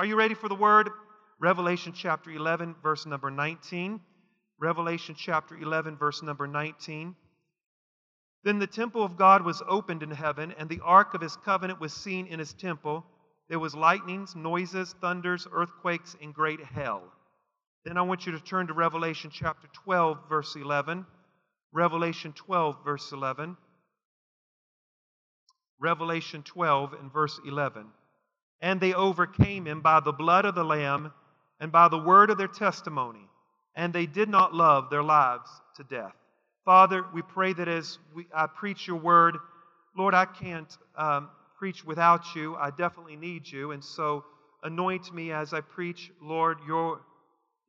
[0.00, 0.88] Are you ready for the word?
[1.40, 4.00] Revelation chapter 11, verse number 19.
[4.58, 7.14] Revelation chapter 11, verse number 19.
[8.42, 11.80] Then the temple of God was opened in heaven, and the ark of his covenant
[11.82, 13.04] was seen in his temple.
[13.50, 17.02] There was lightnings, noises, thunders, earthquakes, and great hail.
[17.84, 21.04] Then I want you to turn to Revelation chapter 12, verse 11.
[21.74, 23.54] Revelation 12, verse 11.
[25.78, 27.84] Revelation 12 and verse 11.
[28.62, 31.12] And they overcame him by the blood of the Lamb
[31.60, 33.28] and by the word of their testimony,
[33.74, 36.14] and they did not love their lives to death.
[36.64, 39.36] Father, we pray that as we, I preach your word,
[39.96, 42.56] Lord, I can't um, preach without you.
[42.56, 43.72] I definitely need you.
[43.72, 44.24] And so
[44.62, 47.00] anoint me as I preach, Lord, your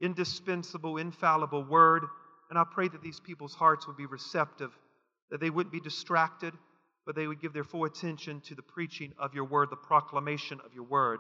[0.02, 2.04] indispensable, infallible word.
[2.50, 4.72] And I pray that these people's hearts would be receptive,
[5.30, 6.54] that they wouldn't be distracted,
[7.06, 10.60] but they would give their full attention to the preaching of your word, the proclamation
[10.66, 11.20] of your word.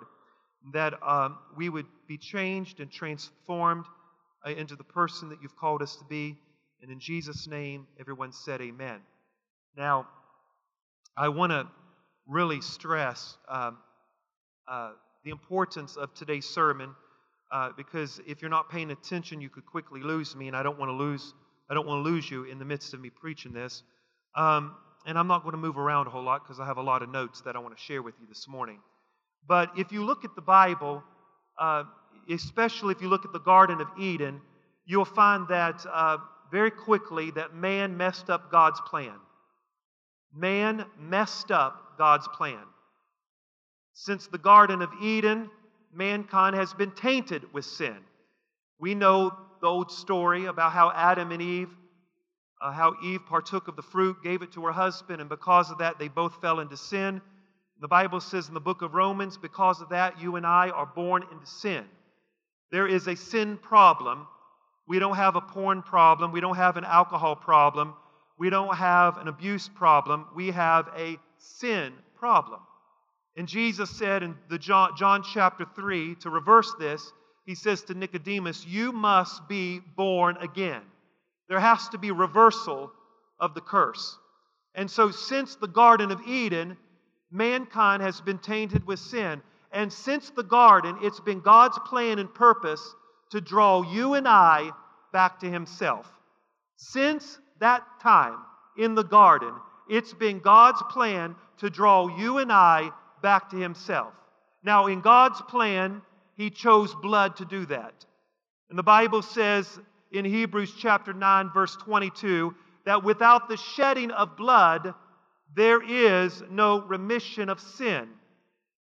[0.74, 3.86] That um, we would be changed and transformed
[4.46, 6.38] uh, into the person that you've called us to be.
[6.82, 9.00] And in Jesus' name, everyone said, Amen.
[9.76, 10.08] Now,
[11.18, 11.68] I want to
[12.28, 13.78] really stress um,
[14.68, 14.92] uh,
[15.24, 16.96] the importance of today's sermon
[17.52, 20.80] uh, because if you're not paying attention, you could quickly lose me, and I don't
[20.80, 21.34] want to lose.
[21.70, 23.84] I don't want to lose you in the midst of me preaching this.
[24.36, 26.82] Um, and I'm not going to move around a whole lot because I have a
[26.82, 28.80] lot of notes that I want to share with you this morning.
[29.48, 31.04] But if you look at the Bible,
[31.60, 31.84] uh,
[32.30, 34.42] especially if you look at the Garden of Eden,
[34.86, 36.18] you'll find that uh,
[36.52, 39.14] very quickly that man messed up God's plan.
[40.36, 42.64] Man messed up God's plan.
[43.94, 45.50] Since the Garden of Eden,
[45.94, 47.98] mankind has been tainted with sin.
[48.80, 51.70] We know the old story about how Adam and Eve,
[52.62, 55.80] uh, how Eve partook of the fruit, gave it to her husband, and because of
[55.80, 57.22] that, they both fell into sin.
[57.80, 60.86] The Bible says in the book of Romans, because of that, you and I are
[60.86, 61.84] born into sin.
[62.72, 64.28] There is a sin problem.
[64.88, 66.32] We don't have a porn problem.
[66.32, 67.96] We don't have an alcohol problem.
[68.38, 70.28] We don't have an abuse problem.
[70.36, 72.60] We have a sin problem.
[73.36, 77.12] And Jesus said in the John, John chapter 3, to reverse this,
[77.46, 80.82] he says to Nicodemus, You must be born again.
[81.52, 82.94] There has to be reversal
[83.38, 84.18] of the curse.
[84.74, 86.78] And so, since the Garden of Eden,
[87.30, 89.42] mankind has been tainted with sin.
[89.74, 92.96] And since the garden, it's been God's plan and purpose
[93.32, 94.72] to draw you and I
[95.12, 96.10] back to Himself.
[96.78, 98.38] Since that time
[98.78, 99.54] in the garden,
[99.90, 102.92] it's been God's plan to draw you and I
[103.22, 104.14] back to Himself.
[104.64, 106.02] Now, in God's plan,
[106.38, 108.06] He chose blood to do that.
[108.70, 112.54] And the Bible says in Hebrews chapter 9, verse 22,
[112.86, 114.94] that without the shedding of blood,
[115.56, 118.10] there is no remission of sin.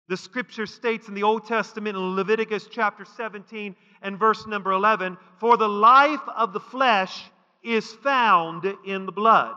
[0.09, 5.19] The scripture states in the Old Testament in Leviticus chapter 17 and verse number 11
[5.39, 7.25] For the life of the flesh
[7.63, 9.55] is found in the blood.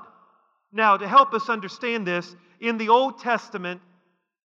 [0.73, 3.81] Now, to help us understand this, in the Old Testament,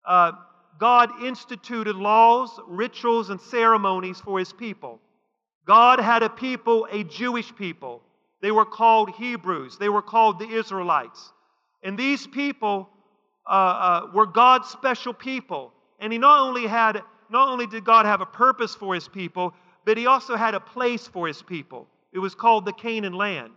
[0.04, 0.32] uh,
[0.78, 5.00] God instituted laws, rituals, and ceremonies for his people.
[5.68, 8.00] God had a people, a Jewish people.
[8.40, 11.32] They were called Hebrews, they were called the Israelites.
[11.82, 12.88] And these people
[13.46, 15.72] uh, uh, were God's special people.
[16.00, 19.52] And he not only had, not only did God have a purpose for his people,
[19.84, 21.86] but he also had a place for his people.
[22.12, 23.52] It was called the Canaan land.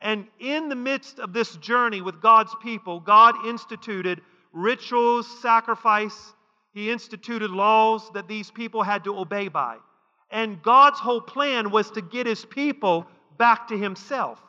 [0.00, 4.20] And in the midst of this journey with God's people, God instituted
[4.52, 6.34] rituals, sacrifice.
[6.74, 9.76] He instituted laws that these people had to obey by.
[10.32, 13.06] And God's whole plan was to get his people
[13.38, 14.40] back to himself.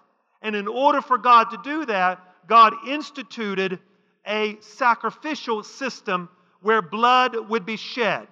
[0.42, 3.80] And in order for God to do that, God instituted
[4.26, 6.30] a sacrificial system
[6.62, 8.28] where blood would be shed.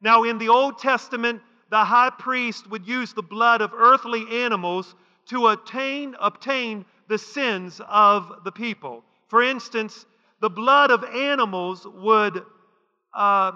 [0.00, 4.94] Now, in the Old Testament, the high priest would use the blood of earthly animals
[5.26, 9.04] to attain, obtain the sins of the people.
[9.28, 10.06] For instance,
[10.40, 12.42] the blood of animals would
[13.12, 13.52] uh,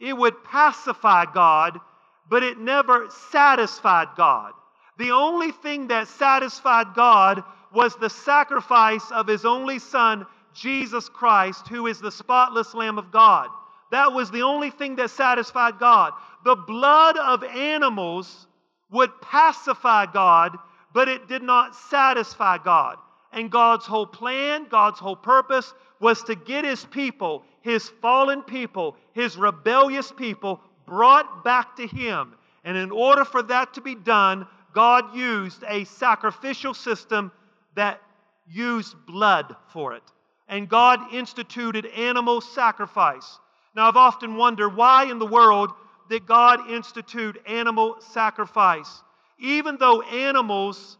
[0.00, 1.78] it would pacify God,
[2.28, 4.52] but it never satisfied God.
[4.98, 7.42] The only thing that satisfied God
[7.72, 13.10] was the sacrifice of his only son, Jesus Christ, who is the spotless Lamb of
[13.10, 13.48] God.
[13.90, 16.12] That was the only thing that satisfied God.
[16.44, 18.46] The blood of animals
[18.90, 20.56] would pacify God,
[20.92, 22.98] but it did not satisfy God.
[23.32, 28.96] And God's whole plan, God's whole purpose was to get his people, his fallen people,
[29.12, 30.60] his rebellious people,
[30.92, 32.34] brought back to him.
[32.64, 37.32] And in order for that to be done, God used a sacrificial system
[37.74, 37.98] that
[38.46, 40.02] used blood for it.
[40.48, 43.38] And God instituted animal sacrifice.
[43.74, 45.70] Now, I've often wondered why in the world
[46.10, 49.02] did God institute animal sacrifice.
[49.38, 50.98] Even though animals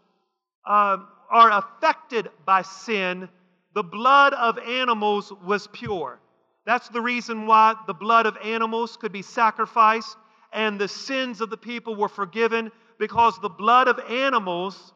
[0.64, 0.96] uh,
[1.30, 3.28] are affected by sin,
[3.74, 6.18] the blood of animals was pure.
[6.64, 10.16] That's the reason why the blood of animals could be sacrificed
[10.52, 14.92] and the sins of the people were forgiven because the blood of animals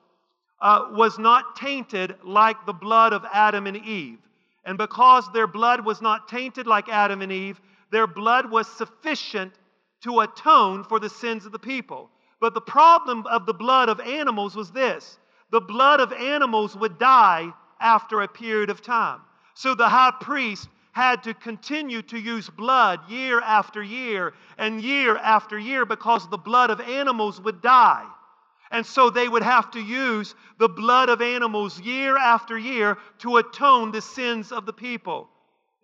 [0.61, 4.19] uh, was not tainted like the blood of Adam and Eve.
[4.65, 7.61] And because their blood was not tainted like Adam and Eve,
[7.91, 9.53] their blood was sufficient
[10.03, 12.11] to atone for the sins of the people.
[12.41, 15.19] But the problem of the blood of animals was this
[15.51, 19.21] the blood of animals would die after a period of time.
[19.55, 25.15] So the high priest had to continue to use blood year after year and year
[25.19, 28.07] after year because the blood of animals would die.
[28.71, 33.37] And so they would have to use the blood of animals year after year to
[33.37, 35.29] atone the sins of the people.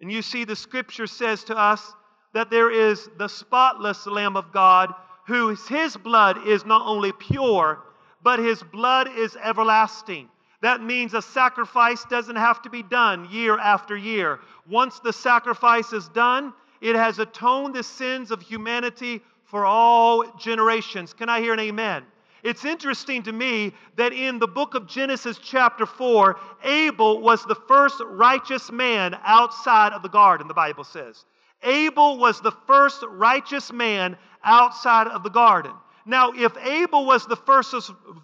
[0.00, 1.92] And you see, the scripture says to us
[2.32, 4.94] that there is the spotless Lamb of God,
[5.26, 7.82] whose his blood is not only pure,
[8.22, 10.30] but his blood is everlasting.
[10.62, 14.38] That means a sacrifice doesn't have to be done year after year.
[14.68, 21.12] Once the sacrifice is done, it has atoned the sins of humanity for all generations.
[21.12, 22.04] Can I hear an amen?
[22.44, 27.54] It's interesting to me that in the book of Genesis, chapter 4, Abel was the
[27.54, 31.24] first righteous man outside of the garden, the Bible says.
[31.64, 35.72] Abel was the first righteous man outside of the garden.
[36.06, 37.74] Now, if Abel was the first,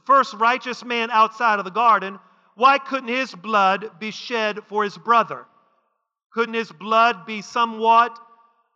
[0.05, 2.19] first righteous man outside of the garden,
[2.59, 5.47] why couldn't his blood be shed for his brother?
[6.33, 8.19] Couldn't his blood be somewhat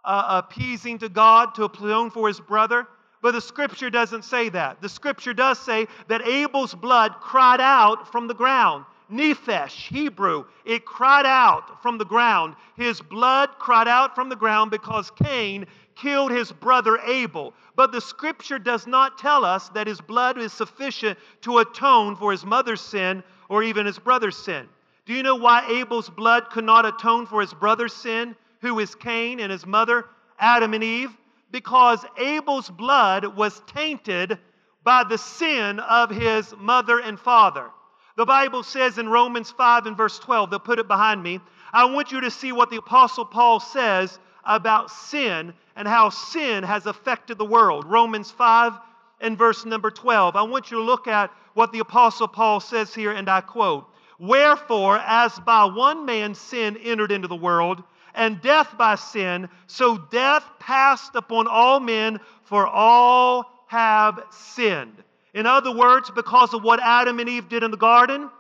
[0.05, 2.87] uh, appeasing to God to atone for his brother?
[3.23, 4.81] But the scripture doesn't say that.
[4.81, 8.85] The scripture does say that Abel's blood cried out from the ground.
[9.11, 12.55] Nephesh, Hebrew, it cried out from the ground.
[12.77, 17.53] His blood cried out from the ground because Cain killed his brother Abel.
[17.75, 22.31] But the scripture does not tell us that his blood is sufficient to atone for
[22.31, 24.67] his mother's sin or even his brother's sin.
[25.05, 28.95] Do you know why Abel's blood could not atone for his brother's sin, who is
[28.95, 30.07] Cain, and his mother,
[30.39, 31.11] Adam and Eve?
[31.51, 34.39] Because Abel's blood was tainted
[34.83, 37.69] by the sin of his mother and father.
[38.17, 41.39] The Bible says in Romans 5 and verse 12, they'll put it behind me.
[41.75, 46.65] I want you to see what the Apostle Paul says about sin and how sin
[46.65, 47.85] has affected the world.
[47.85, 48.79] Romans 5
[49.21, 50.37] and verse number 12.
[50.37, 53.89] I want you to look at what the Apostle Paul says here, and I quote
[54.19, 57.83] Wherefore, as by one man sin entered into the world,
[58.15, 65.03] and death by sin, so death passed upon all men, for all have sinned.
[65.35, 68.31] In other words, because of what Adam and Eve did in the garden,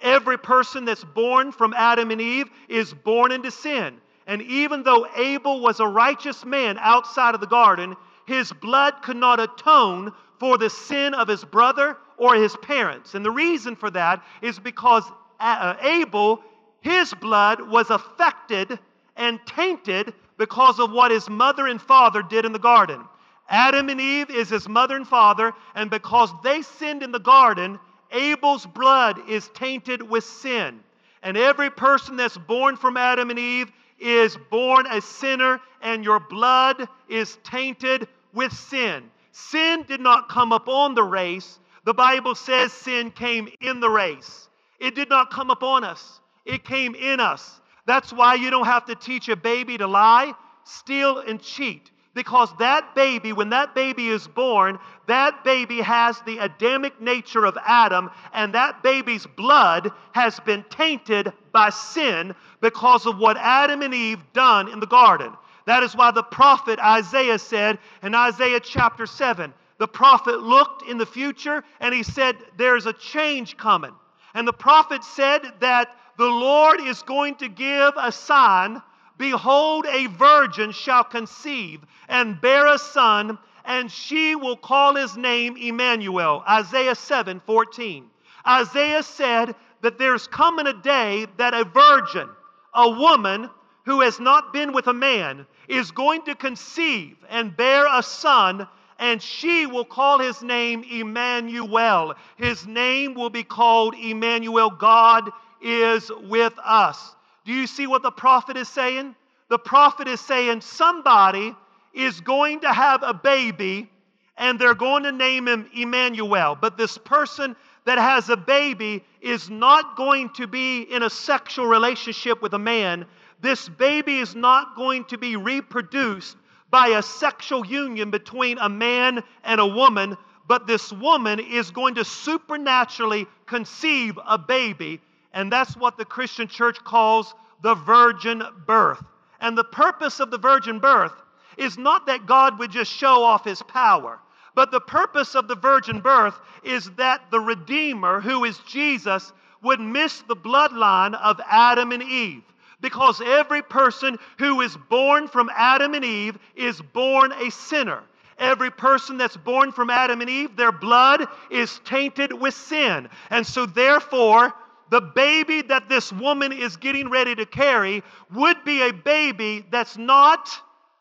[0.00, 3.96] every person that's born from Adam and Eve is born into sin.
[4.28, 7.96] And even though Abel was a righteous man outside of the garden,
[8.26, 13.14] his blood could not atone for the sin of his brother or his parents.
[13.14, 15.04] And the reason for that is because
[15.40, 16.42] uh, Abel,
[16.80, 18.78] his blood was affected
[19.16, 23.02] and tainted because of what his mother and father did in the garden.
[23.48, 27.78] Adam and Eve is his mother and father, and because they sinned in the garden,
[28.12, 30.80] Abel's blood is tainted with sin.
[31.22, 36.20] And every person that's born from Adam and Eve is born a sinner, and your
[36.20, 39.10] blood is tainted with sin.
[39.38, 41.58] Sin did not come upon the race.
[41.84, 44.48] The Bible says sin came in the race.
[44.80, 47.60] It did not come upon us, it came in us.
[47.84, 50.32] That's why you don't have to teach a baby to lie,
[50.64, 56.38] steal, and cheat because that baby, when that baby is born, that baby has the
[56.38, 63.18] Adamic nature of Adam, and that baby's blood has been tainted by sin because of
[63.18, 65.30] what Adam and Eve done in the garden.
[65.66, 70.96] That is why the prophet Isaiah said in Isaiah chapter 7, the prophet looked in
[70.96, 73.92] the future and he said, There's a change coming.
[74.34, 78.80] And the prophet said that the Lord is going to give a sign
[79.18, 85.56] Behold, a virgin shall conceive and bear a son, and she will call his name
[85.56, 86.44] Emmanuel.
[86.48, 88.10] Isaiah 7 14.
[88.46, 92.28] Isaiah said that there's coming a day that a virgin,
[92.74, 93.50] a woman
[93.84, 98.66] who has not been with a man, is going to conceive and bear a son,
[98.98, 102.14] and she will call his name Emmanuel.
[102.36, 104.70] His name will be called Emmanuel.
[104.70, 105.30] God
[105.62, 107.14] is with us.
[107.44, 109.14] Do you see what the prophet is saying?
[109.48, 111.54] The prophet is saying somebody
[111.94, 113.88] is going to have a baby
[114.36, 116.56] and they're going to name him Emmanuel.
[116.60, 121.66] But this person that has a baby is not going to be in a sexual
[121.66, 123.06] relationship with a man.
[123.40, 126.36] This baby is not going to be reproduced
[126.70, 130.16] by a sexual union between a man and a woman,
[130.48, 135.00] but this woman is going to supernaturally conceive a baby.
[135.32, 139.02] And that's what the Christian church calls the virgin birth.
[139.40, 141.12] And the purpose of the virgin birth
[141.56, 144.18] is not that God would just show off his power,
[144.54, 149.80] but the purpose of the virgin birth is that the Redeemer, who is Jesus, would
[149.80, 152.42] miss the bloodline of Adam and Eve.
[152.80, 158.02] Because every person who is born from Adam and Eve is born a sinner.
[158.38, 163.08] Every person that's born from Adam and Eve, their blood is tainted with sin.
[163.30, 164.52] And so, therefore,
[164.90, 168.02] the baby that this woman is getting ready to carry
[168.34, 170.48] would be a baby that's not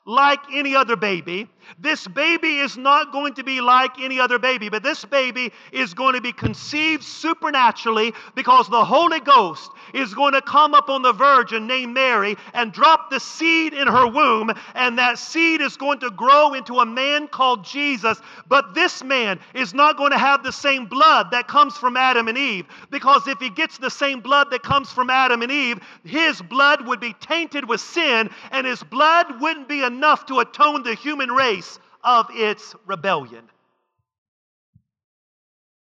[0.05, 1.49] like any other baby.
[1.79, 5.93] This baby is not going to be like any other baby, but this baby is
[5.93, 11.13] going to be conceived supernaturally because the Holy Ghost is going to come upon the
[11.13, 15.99] virgin named Mary and drop the seed in her womb, and that seed is going
[15.99, 18.19] to grow into a man called Jesus.
[18.47, 22.27] But this man is not going to have the same blood that comes from Adam
[22.27, 25.79] and Eve because if he gets the same blood that comes from Adam and Eve,
[26.03, 30.83] his blood would be tainted with sin, and his blood wouldn't be enough to atone
[30.83, 31.54] the human race
[32.03, 33.49] of its rebellion.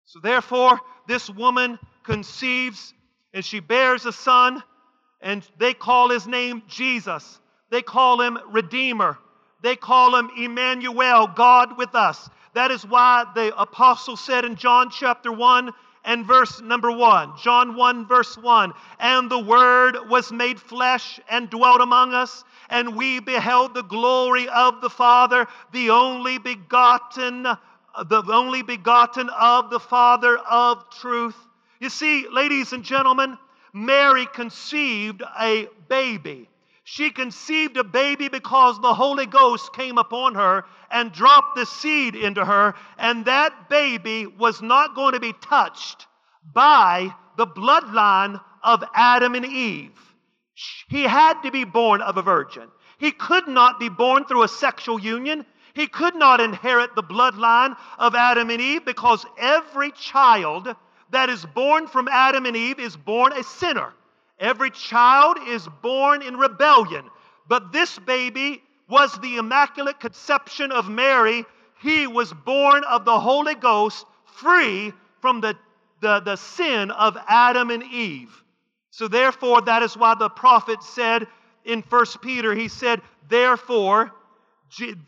[0.07, 2.95] So, therefore, this woman conceives
[3.33, 4.63] and she bears a son,
[5.21, 7.41] and they call his name Jesus.
[7.71, 9.19] They call him Redeemer.
[9.61, 12.31] They call him Emmanuel, God with us.
[12.55, 15.73] That is why the apostle said in John chapter 1
[16.05, 21.49] and verse number 1, John 1, verse 1, and the Word was made flesh and
[21.49, 28.23] dwelt among us, and we beheld the glory of the Father, the only begotten, the
[28.29, 31.37] only begotten of the Father of truth.
[31.81, 33.39] You see, ladies and gentlemen,
[33.73, 36.49] Mary conceived a baby.
[36.87, 42.15] She conceived a baby because the Holy Ghost came upon her and dropped the seed
[42.15, 46.07] into her, and that baby was not going to be touched
[46.53, 49.99] by the bloodline of Adam and Eve.
[50.89, 52.69] He had to be born of a virgin.
[52.99, 55.47] He could not be born through a sexual union.
[55.73, 60.77] He could not inherit the bloodline of Adam and Eve because every child
[61.11, 63.95] that is born from Adam and Eve is born a sinner.
[64.39, 67.09] Every child is born in rebellion.
[67.49, 71.45] But this baby was the immaculate conception of Mary.
[71.83, 75.57] He was born of the Holy Ghost, free from the,
[76.01, 78.43] the, the sin of Adam and Eve.
[78.91, 81.27] So, therefore, that is why the prophet said
[81.65, 84.13] in 1 Peter, he said, Therefore,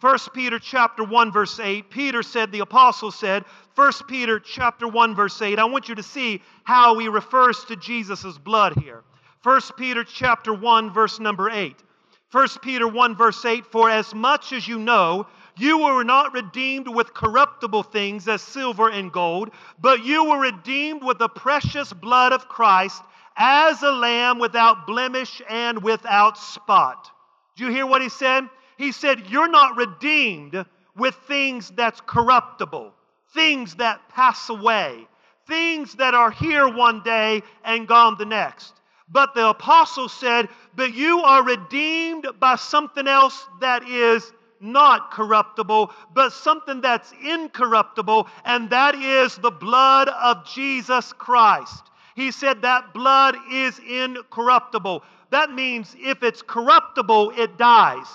[0.01, 5.15] 1 Peter chapter 1 verse 8, Peter said, the apostle said, 1 Peter chapter 1
[5.15, 9.03] verse 8, I want you to see how he refers to Jesus' blood here.
[9.43, 11.77] 1 Peter chapter 1 verse number 8.
[12.33, 15.27] 1 Peter 1 verse 8, for as much as you know,
[15.57, 19.51] you were not redeemed with corruptible things as silver and gold,
[19.81, 23.03] but you were redeemed with the precious blood of Christ
[23.37, 27.11] as a lamb without blemish and without spot.
[27.57, 28.45] Do you hear what he said?
[28.77, 30.65] He said, You're not redeemed
[30.97, 32.93] with things that's corruptible,
[33.33, 35.07] things that pass away,
[35.47, 38.75] things that are here one day and gone the next.
[39.09, 45.93] But the apostle said, But you are redeemed by something else that is not corruptible,
[46.15, 51.85] but something that's incorruptible, and that is the blood of Jesus Christ.
[52.15, 55.03] He said that blood is incorruptible.
[55.31, 58.07] That means if it's corruptible, it dies.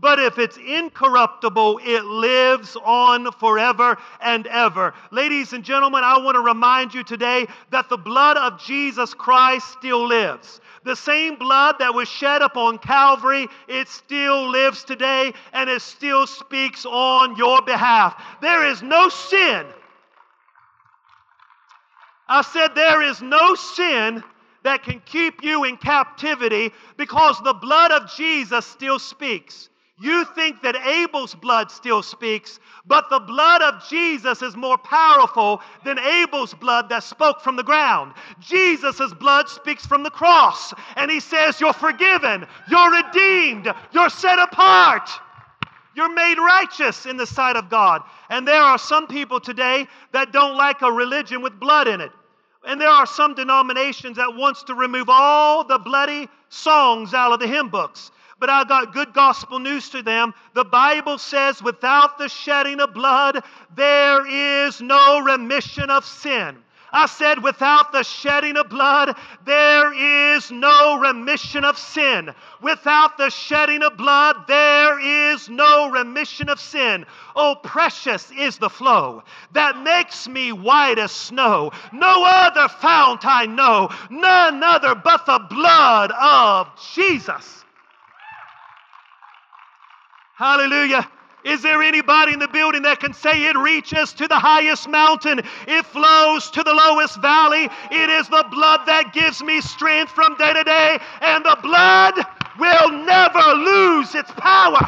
[0.00, 4.94] But if it's incorruptible, it lives on forever and ever.
[5.10, 9.68] Ladies and gentlemen, I want to remind you today that the blood of Jesus Christ
[9.72, 10.60] still lives.
[10.84, 16.26] The same blood that was shed upon Calvary, it still lives today and it still
[16.26, 18.22] speaks on your behalf.
[18.40, 19.66] There is no sin
[22.28, 24.22] I said, There is no sin
[24.62, 29.70] that can keep you in captivity because the blood of Jesus still speaks.
[30.00, 35.60] You think that Abel's blood still speaks, but the blood of Jesus is more powerful
[35.84, 38.14] than Abel's blood that spoke from the ground.
[38.38, 44.38] Jesus' blood speaks from the cross, and he says, You're forgiven, you're redeemed, you're set
[44.38, 45.10] apart.
[45.96, 48.02] You're made righteous in the sight of God.
[48.30, 52.12] And there are some people today that don't like a religion with blood in it.
[52.64, 57.40] And there are some denominations that wants to remove all the bloody songs out of
[57.40, 58.12] the hymn books.
[58.40, 60.32] But I got good gospel news to them.
[60.54, 63.42] The Bible says, without the shedding of blood,
[63.74, 66.58] there is no remission of sin.
[66.92, 69.14] I said, without the shedding of blood,
[69.44, 69.92] there
[70.36, 72.32] is no remission of sin.
[72.62, 77.04] Without the shedding of blood, there is no remission of sin.
[77.36, 81.72] Oh, precious is the flow that makes me white as snow.
[81.92, 87.64] No other fount I know, none other but the blood of Jesus.
[90.38, 91.10] Hallelujah.
[91.44, 95.40] Is there anybody in the building that can say it reaches to the highest mountain?
[95.66, 97.64] It flows to the lowest valley.
[97.90, 102.14] It is the blood that gives me strength from day to day, and the blood
[102.56, 104.78] will never lose its power.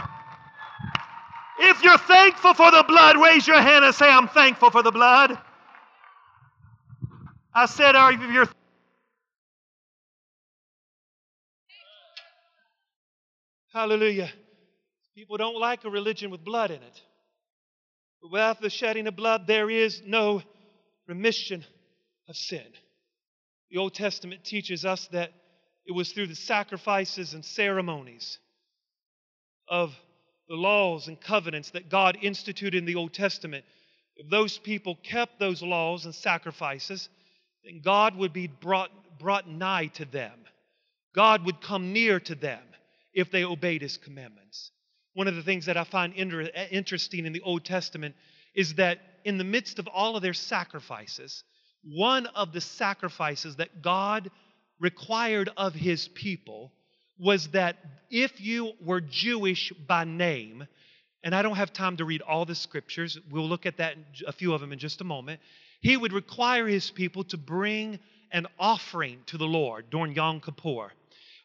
[1.59, 4.93] If you're thankful for the blood, raise your hand and say, I'm thankful for the
[4.93, 5.37] blood.
[7.53, 8.47] I said, Are you
[13.73, 14.31] Hallelujah.
[15.21, 17.03] People don't like a religion with blood in it.
[18.23, 20.41] But without the shedding of blood, there is no
[21.07, 21.63] remission
[22.27, 22.65] of sin.
[23.71, 25.31] The Old Testament teaches us that
[25.85, 28.39] it was through the sacrifices and ceremonies
[29.69, 29.95] of
[30.49, 33.67] the laws and covenants that God instituted in the Old Testament.
[34.17, 37.11] If those people kept those laws and sacrifices,
[37.63, 40.47] then God would be brought, brought nigh to them.
[41.15, 42.63] God would come near to them
[43.13, 44.73] if they obeyed his commandments.
[45.15, 48.15] One of the things that I find inter- interesting in the Old Testament
[48.55, 51.45] is that in the midst of all of their sacrifices,
[51.83, 54.31] one of the sacrifices that God
[54.79, 56.73] required of his people
[57.19, 57.77] was that
[58.11, 60.67] if you were Jewish by name,
[61.23, 64.33] and I don't have time to read all the scriptures, we'll look at that, a
[64.33, 65.41] few of them in just a moment.
[65.83, 67.99] He would require his people to bring
[68.33, 70.93] an offering to the Lord during Yom Kippur.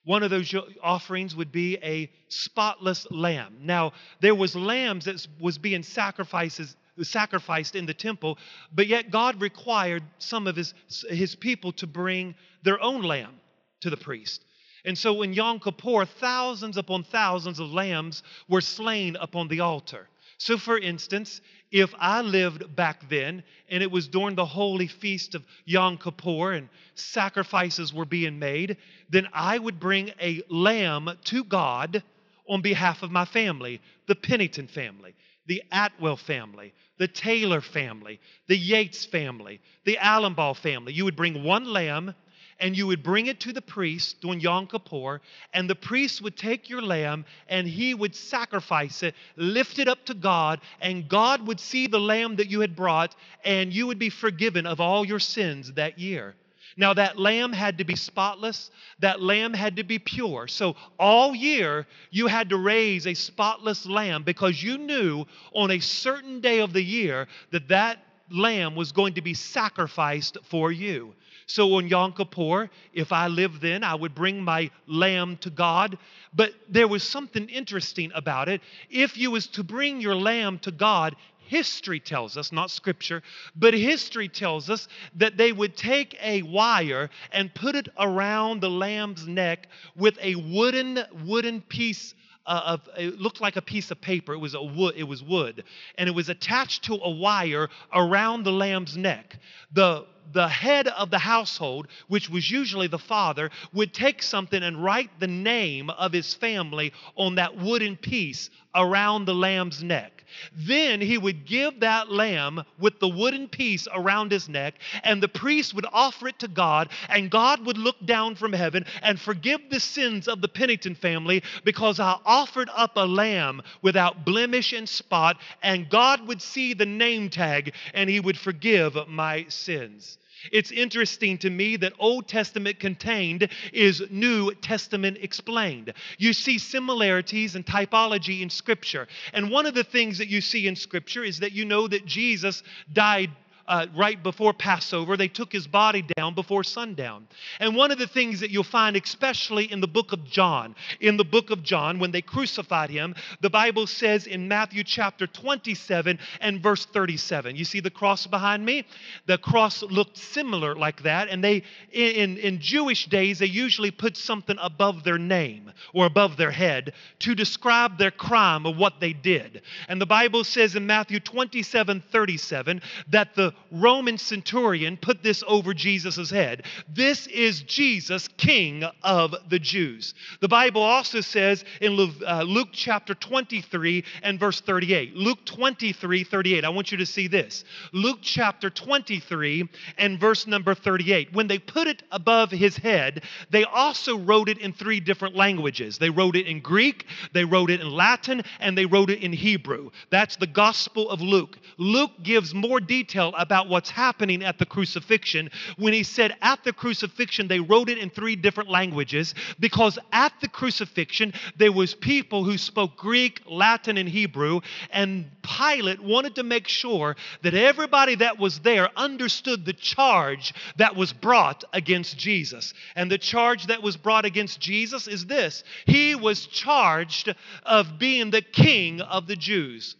[0.06, 3.58] One of those offerings would be a spotless lamb.
[3.62, 8.38] Now, there was lambs that was being sacrifices sacrificed in the temple,
[8.74, 10.74] but yet God required some of his,
[11.10, 13.34] his people to bring their own lamb
[13.82, 14.46] to the priest.
[14.86, 20.08] And so in Yom Kippur, thousands upon thousands of lambs were slain upon the altar.
[20.38, 25.36] So, for instance, if I lived back then and it was during the holy feast
[25.36, 28.78] of Yom Kippur and sacrifices were being made,
[29.10, 32.04] then I would bring a lamb to God
[32.48, 35.16] on behalf of my family, the Pennington family,
[35.48, 40.94] the Atwell family, the Taylor family, the Yates family, the Allenball family.
[40.94, 42.14] You would bring one lamb
[42.60, 45.22] and you would bring it to the priest during Yom Kippur,
[45.54, 50.06] and the priest would take your lamb and he would sacrifice it, lift it up
[50.06, 54.00] to God, and God would see the lamb that you had brought, and you would
[54.00, 56.36] be forgiven of all your sins that year.
[56.78, 58.70] Now, that lamb had to be spotless.
[59.00, 60.48] That lamb had to be pure.
[60.48, 65.80] So, all year, you had to raise a spotless lamb because you knew on a
[65.80, 71.14] certain day of the year that that lamb was going to be sacrificed for you.
[71.48, 75.98] So on Yom Kippur, if I lived then, I would bring my lamb to God.
[76.34, 78.62] But there was something interesting about it.
[78.90, 81.16] If you was to bring your lamb to God,
[81.48, 83.22] history tells us, not scripture,
[83.56, 88.70] but history tells us that they would take a wire and put it around the
[88.70, 92.16] lamb's neck with a wooden wooden piece
[92.48, 94.34] uh, of it looked like a piece of paper.
[94.34, 94.96] It was a wood.
[94.98, 95.64] It was wood,
[95.98, 99.38] and it was attached to a wire around the lamb's neck.
[99.74, 104.84] The the head of the household, which was usually the father, would take something and
[104.84, 110.15] write the name of his family on that wooden piece around the lamb's neck.
[110.56, 115.28] Then he would give that lamb with the wooden piece around his neck, and the
[115.28, 119.62] priest would offer it to God, and God would look down from heaven and forgive
[119.70, 124.88] the sins of the Pennington family because I offered up a lamb without blemish and
[124.88, 130.18] spot, and God would see the name tag and he would forgive my sins.
[130.52, 135.94] It's interesting to me that Old Testament contained is New Testament explained.
[136.18, 139.08] You see similarities and typology in Scripture.
[139.34, 142.06] And one of the things that you see in Scripture is that you know that
[142.06, 143.32] Jesus died
[143.68, 145.18] uh, right before Passover.
[145.18, 147.28] They took his body down before sundown.
[147.60, 151.18] And one of the things that you'll find, especially in the book of John, in
[151.18, 156.20] the book of John, when they crucified him, the Bible says in Matthew chapter 27
[156.42, 157.56] and verse 37.
[157.56, 158.86] You see the cross behind me?
[159.26, 161.30] The cross looked similar like that.
[161.30, 166.38] And they, in, in Jewish days, they usually put something above their name or above
[166.38, 169.62] their head to describe their crime or what they did.
[169.88, 175.74] And the Bible says in Matthew 27 37 that the Roman centurion put this over
[175.74, 176.64] Jesus' head.
[176.94, 180.14] This is Jesus, King of the Jews.
[180.40, 185.16] The Bible also says in uh, Luke chapter 23 and verse 38.
[185.16, 186.64] Luke 23, 38.
[186.64, 187.64] I want you to see this.
[187.92, 191.34] Luke chapter 23 and verse number 38.
[191.34, 195.98] When they put it above his head, they also wrote it in three different languages.
[195.98, 199.34] They wrote it in Greek, they wrote it in Latin, and they wrote it in
[199.34, 199.92] Hebrew.
[200.10, 201.58] That's the Gospel of Luke.
[201.78, 205.52] Luke gives more detail about what's happening at the crucifixion.
[205.78, 210.34] When he said at the crucifixion, they wrote it in three different languages because at
[210.42, 216.44] the crucifixion, there was people who spoke Greek, Latin, and Hebrew, and Pilate wanted to
[216.44, 222.74] make sure that everybody that was there understood the charge that was brought against Jesus.
[222.96, 228.32] And the charge that was brought against Jesus is this He was charged of being
[228.32, 229.96] the king of the Jews.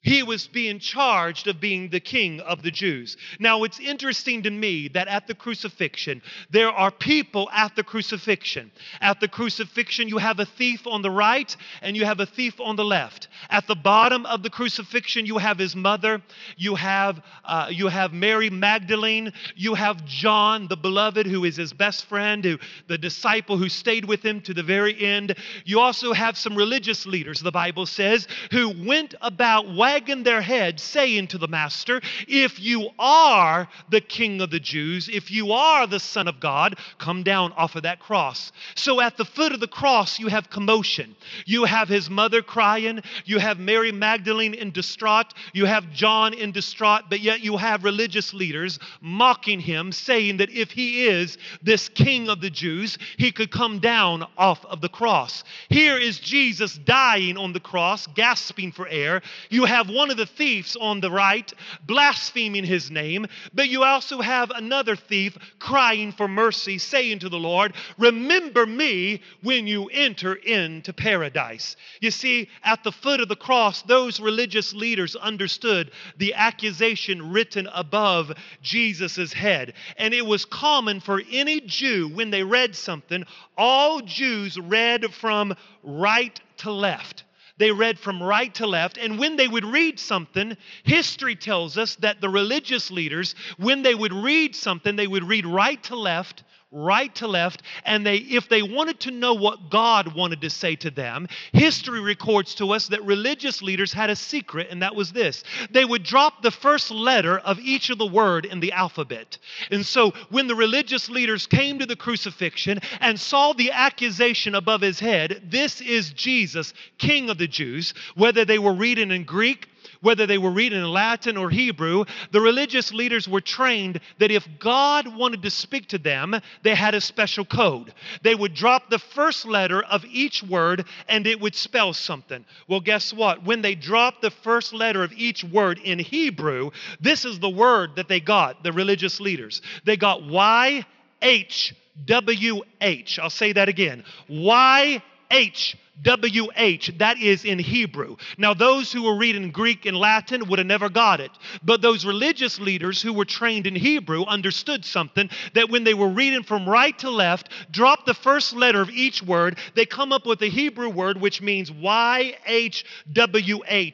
[0.00, 3.16] He was being charged of being the king of the Jews.
[3.40, 8.70] Now, it's interesting to me that at the crucifixion, there are people at the crucifixion.
[9.00, 12.60] At the crucifixion, you have a thief on the right and you have a thief
[12.60, 13.26] on the left.
[13.50, 16.22] At the bottom of the crucifixion, you have his mother,
[16.56, 21.72] you have, uh, you have Mary Magdalene, you have John, the beloved, who is his
[21.72, 25.34] best friend, who, the disciple who stayed with him to the very end.
[25.64, 30.82] You also have some religious leaders, the Bible says, who went about wagging their heads,
[30.82, 35.86] saying to the master, If you are the king of the Jews, if you are
[35.86, 38.52] the Son of God, come down off of that cross.
[38.74, 41.16] So at the foot of the cross, you have commotion.
[41.46, 46.52] You have his mother crying, you have Mary Magdalene in distraught, you have John in
[46.52, 51.88] distraught, but yet you have religious leaders mocking him, saying that if he is this
[51.88, 55.44] king of the Jews, he could come down off of the cross.
[55.70, 59.22] Here is Jesus dying on the cross, gasping for air.
[59.48, 61.52] You have have one of the thieves on the right
[61.86, 67.38] blaspheming his name, but you also have another thief crying for mercy, saying to the
[67.38, 71.76] Lord, Remember me when you enter into paradise.
[72.00, 77.68] You see, at the foot of the cross, those religious leaders understood the accusation written
[77.72, 79.74] above Jesus' head.
[79.96, 83.24] And it was common for any Jew, when they read something,
[83.56, 87.22] all Jews read from right to left.
[87.58, 88.98] They read from right to left.
[88.98, 93.94] And when they would read something, history tells us that the religious leaders, when they
[93.94, 98.48] would read something, they would read right to left right to left and they if
[98.48, 102.88] they wanted to know what god wanted to say to them history records to us
[102.88, 105.44] that religious leaders had a secret and that was this.
[105.70, 109.38] They would drop the first letter of each of the word in the alphabet.
[109.70, 114.80] And so when the religious leaders came to the crucifixion and saw the accusation above
[114.80, 119.68] his head this is jesus king of the jews whether they were reading in greek
[120.00, 124.46] whether they were reading in Latin or Hebrew, the religious leaders were trained that if
[124.58, 127.92] God wanted to speak to them, they had a special code.
[128.22, 132.44] They would drop the first letter of each word and it would spell something.
[132.68, 133.44] Well, guess what?
[133.44, 137.96] When they dropped the first letter of each word in Hebrew, this is the word
[137.96, 139.62] that they got, the religious leaders.
[139.84, 140.84] They got Y
[141.22, 143.18] H W H.
[143.18, 144.04] I'll say that again.
[144.28, 148.16] Y H WH, that is in Hebrew.
[148.36, 151.32] Now, those who were reading Greek and Latin would have never got it.
[151.64, 156.08] But those religious leaders who were trained in Hebrew understood something that when they were
[156.08, 160.24] reading from right to left, drop the first letter of each word, they come up
[160.24, 162.82] with a Hebrew word which means YHWH.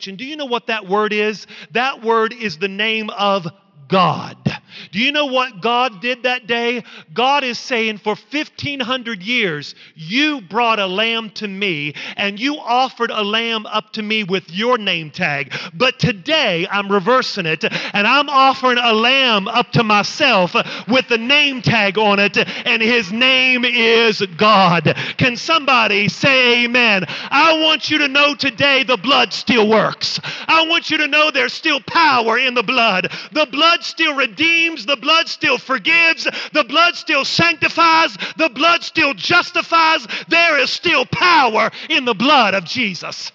[0.09, 1.47] And do you know what that word is?
[1.71, 3.47] That word is the name of
[3.89, 4.37] God.
[4.95, 6.85] Do you know what God did that day?
[7.13, 13.11] God is saying, for 1500 years, you brought a lamb to me and you offered
[13.11, 15.53] a lamb up to me with your name tag.
[15.75, 20.55] But today, I'm reversing it and I'm offering a lamb up to myself
[20.87, 24.97] with the name tag on it, and his name is God.
[25.17, 27.05] Can somebody say amen?
[27.09, 30.21] I want you to know today the blood still works.
[30.47, 33.11] I want you to know there's still power in the blood.
[33.33, 39.15] The blood still redeems, the blood still forgives, the blood still sanctifies, the blood still
[39.15, 40.07] justifies.
[40.29, 43.33] There is still power in the blood of Jesus.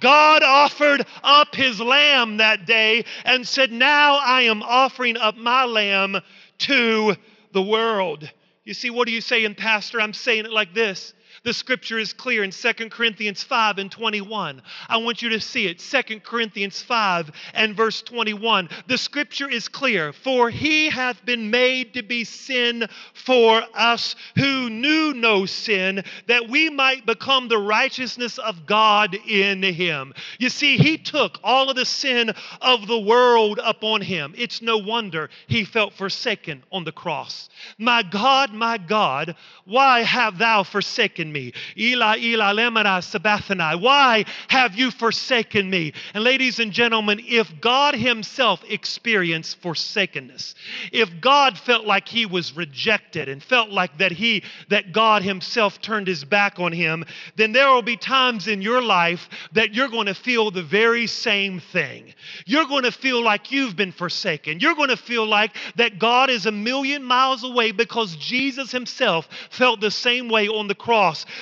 [0.00, 5.64] God offered up his lamb that day and said, Now I am offering up my
[5.64, 6.20] lamb
[6.58, 7.16] to
[7.52, 8.30] the world.
[8.64, 10.00] You see, what are you saying, Pastor?
[10.00, 11.14] I'm saying it like this
[11.46, 14.60] The scripture is clear in 2 Corinthians 5 and 21.
[14.88, 15.78] I want you to see it.
[15.78, 18.68] 2 Corinthians 5 and verse 21.
[18.88, 20.12] The scripture is clear.
[20.12, 26.48] For he hath been made to be sin for us who knew no sin, that
[26.48, 30.14] we might become the righteousness of God in him.
[30.40, 34.34] You see, he took all of the sin of the world upon him.
[34.36, 37.48] It's no wonder he felt forsaken on the cross.
[37.78, 41.35] My God, my God, why have thou forsaken me?
[41.76, 43.80] Eli, Eli, lemana sabachthani.
[43.80, 45.92] Why have you forsaken me?
[46.14, 50.54] And ladies and gentlemen, if God himself experienced forsakenness,
[50.92, 55.80] if God felt like he was rejected and felt like that he that God himself
[55.80, 57.04] turned his back on him,
[57.36, 61.06] then there will be times in your life that you're going to feel the very
[61.06, 62.14] same thing.
[62.44, 64.60] You're going to feel like you've been forsaken.
[64.60, 69.28] You're going to feel like that God is a million miles away because Jesus himself
[69.50, 70.74] felt the same way on the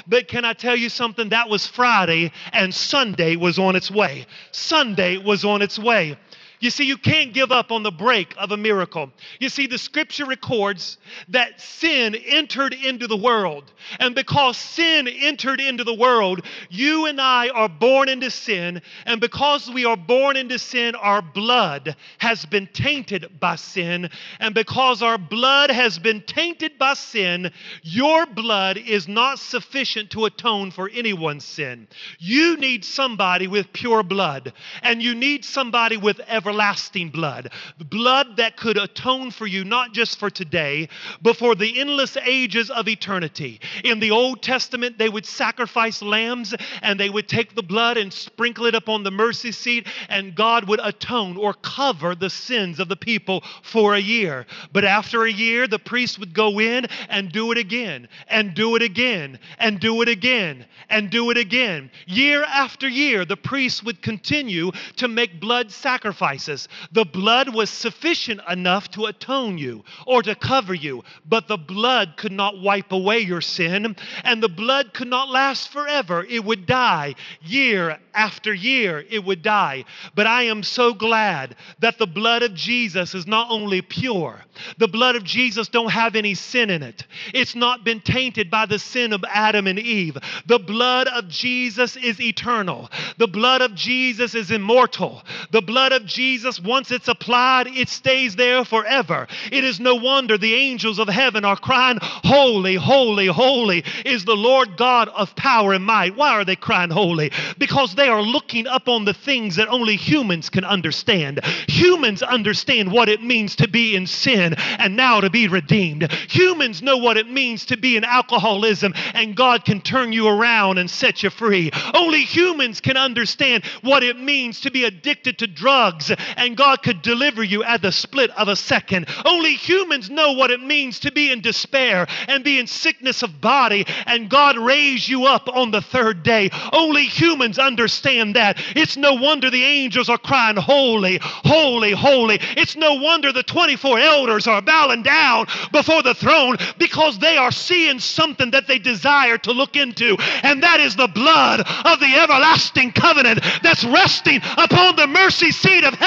[0.07, 1.31] But can I tell you something?
[1.31, 4.27] That was Friday, and Sunday was on its way.
[4.53, 6.17] Sunday was on its way.
[6.65, 9.11] You see, you can't give up on the break of a miracle.
[9.39, 10.97] You see, the scripture records
[11.29, 13.71] that sin entered into the world.
[14.01, 18.81] And because sin entered into the world, you and I are born into sin.
[19.05, 24.09] And because we are born into sin, our blood has been tainted by sin.
[24.41, 30.25] And because our blood has been tainted by sin, your blood is not sufficient to
[30.25, 31.89] atone for anyone's sin.
[32.19, 37.85] You need somebody with pure blood, and you need somebody with everlasting everlasting blood, the
[37.85, 40.89] blood that could atone for you, not just for today,
[41.21, 43.61] but for the endless ages of eternity.
[43.83, 48.13] In the Old Testament, they would sacrifice lambs and they would take the blood and
[48.13, 52.89] sprinkle it upon the mercy seat, and God would atone or cover the sins of
[52.89, 54.47] the people for a year.
[54.73, 58.77] But after a year, the priest would go in and do it again, and do
[58.77, 61.91] it again, and do it again, and do it again.
[62.07, 66.69] Year after year, the priest would continue to make blood sacrifices sacrifices.
[66.93, 72.17] The blood was sufficient enough to atone you or to cover you, but the blood
[72.17, 76.25] could not wipe away your sin, and the blood could not last forever.
[76.25, 79.85] It would die year after year, it would die.
[80.15, 84.41] But I am so glad that the blood of Jesus is not only pure,
[84.79, 87.05] the blood of Jesus don't have any sin in it.
[87.33, 90.17] It's not been tainted by the sin of Adam and Eve.
[90.47, 92.91] The blood of Jesus is eternal.
[93.19, 95.23] The blood of Jesus is immortal.
[95.51, 99.29] The blood of Jesus Jesus, once it's applied, it stays there forever.
[99.53, 104.35] It is no wonder the angels of heaven are crying, Holy, holy, holy is the
[104.35, 106.17] Lord God of power and might.
[106.17, 107.31] Why are they crying holy?
[107.59, 111.45] Because they are looking up on the things that only humans can understand.
[111.69, 116.11] Humans understand what it means to be in sin and now to be redeemed.
[116.31, 120.79] Humans know what it means to be in alcoholism and God can turn you around
[120.79, 121.71] and set you free.
[121.93, 127.03] Only humans can understand what it means to be addicted to drugs and God could
[127.03, 129.07] deliver you at the split of a second.
[129.25, 133.41] Only humans know what it means to be in despair and be in sickness of
[133.41, 136.51] body, and God raise you up on the third day.
[136.73, 138.59] Only humans understand that.
[138.77, 142.39] It's no wonder the angels are crying, Holy, holy, holy.
[142.57, 147.53] It's no wonder the 24 elders are bowing down before the throne because they are
[147.53, 152.15] seeing something that they desire to look into, and that is the blood of the
[152.17, 156.04] everlasting covenant that's resting upon the mercy seat of heaven.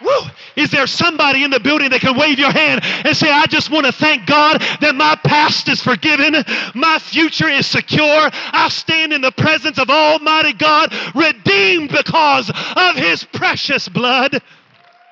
[0.00, 0.30] Woo!
[0.54, 3.70] Is there somebody in the building that can wave your hand and say, I just
[3.70, 6.36] want to thank God that my past is forgiven,
[6.74, 12.96] my future is secure, I stand in the presence of Almighty God, redeemed because of
[12.96, 14.40] His precious blood?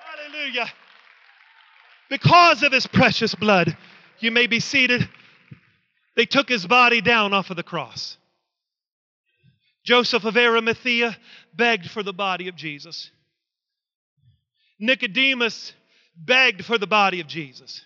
[0.05, 0.69] Hallelujah.
[2.09, 3.77] Because of His precious blood.
[4.21, 5.09] You may be seated.
[6.15, 8.17] They took His body down off of the cross.
[9.85, 11.17] Joseph of Arimathea
[11.57, 13.11] begged for the body of Jesus.
[14.79, 15.73] Nicodemus
[16.17, 17.83] begged for the body of Jesus.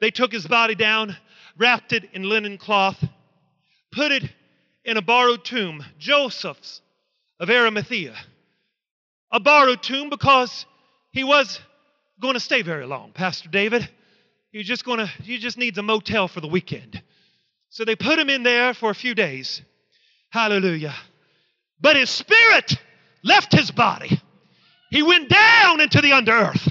[0.00, 1.16] They took his body down,
[1.58, 3.02] wrapped it in linen cloth,
[3.92, 4.24] put it
[4.84, 6.80] in a borrowed tomb, Joseph's
[7.38, 8.14] of Arimathea.
[9.32, 10.66] A borrowed tomb because
[11.12, 11.60] he was
[12.20, 13.88] going to stay very long, Pastor David.
[14.52, 17.00] He just going to he just needs a motel for the weekend.
[17.68, 19.62] So they put him in there for a few days.
[20.30, 20.94] Hallelujah.
[21.80, 22.76] But his spirit
[23.22, 24.20] left his body.
[24.90, 26.68] He went down into the under earth.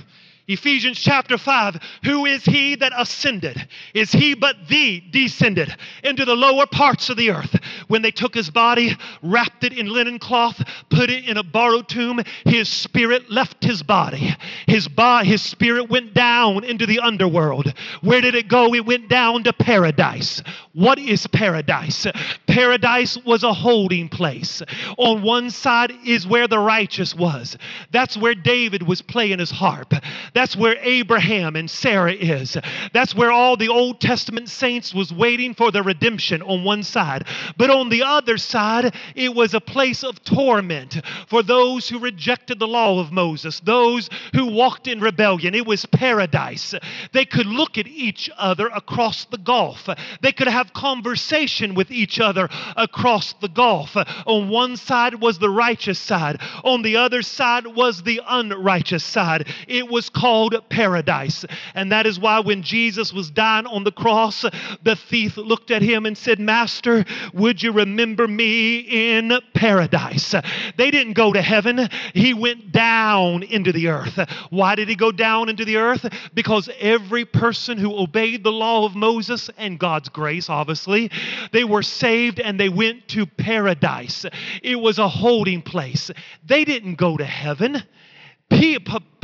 [0.50, 3.68] Ephesians chapter 5 Who is he that ascended?
[3.94, 7.56] Is he but thee descended into the lower parts of the earth?
[7.88, 11.88] When they took his body, wrapped it in linen cloth, put it in a borrowed
[11.88, 14.36] tomb, his spirit left his body.
[14.66, 17.72] His, body, his spirit went down into the underworld.
[18.02, 18.74] Where did it go?
[18.74, 20.42] It went down to paradise.
[20.80, 22.08] What is paradise?
[22.48, 24.64] Paradise was a holding place.
[24.98, 27.58] On one side is where the righteous was.
[27.92, 29.94] That's where David was playing his harp.
[30.34, 32.56] That's where Abraham and Sarah is.
[32.94, 37.28] That's where all the Old Testament saints was waiting for the redemption on one side.
[37.58, 42.58] But on the other side, it was a place of torment for those who rejected
[42.58, 45.56] the law of Moses, those who walked in rebellion.
[45.56, 46.74] It was paradise.
[47.12, 49.90] They could look at each other across the gulf.
[50.22, 53.96] They could have conversation with each other across the gulf.
[54.26, 59.48] On one side was the righteous side, on the other side was the unrighteous side.
[59.68, 61.46] It was called paradise.
[61.74, 64.46] And that is why when Jesus was dying on the cross,
[64.84, 70.36] the thief looked at him and said, Master, would you remember me in paradise?
[70.78, 74.20] They didn't go to heaven, he went down into the earth.
[74.50, 76.06] Why did he go down into the earth?
[76.34, 81.12] Because every person who obeyed the law of Moses and God's grace, obviously,
[81.52, 84.26] they were saved and they went to paradise.
[84.64, 86.12] It was a holding place.
[86.46, 87.84] They didn't go to heaven.